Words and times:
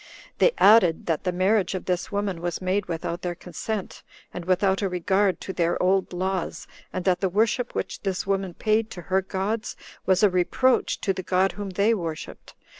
They 0.39 0.53
added, 0.57 1.05
that 1.05 1.25
the 1.25 1.31
marriage 1.31 1.75
of 1.75 1.85
this 1.85 2.11
woman 2.11 2.41
was 2.41 2.59
made 2.59 2.87
without 2.87 3.21
their 3.21 3.35
consent, 3.35 4.01
and 4.33 4.45
without 4.45 4.81
a 4.81 4.89
regard 4.89 5.39
to 5.41 5.53
their 5.53 5.79
old 5.79 6.11
laws; 6.11 6.65
and 6.91 7.05
that 7.05 7.19
the 7.21 7.29
worship 7.29 7.75
which 7.75 8.01
this 8.01 8.25
woman 8.25 8.55
paid 8.55 8.89
[to 8.89 9.01
her 9.13 9.21
gods] 9.21 9.75
was 10.07 10.23
a 10.23 10.29
reproach 10.31 10.99
to 11.01 11.13
the 11.13 11.21
God 11.21 11.51
whom 11.51 11.69
they 11.69 11.93
worshipped. 11.93 12.55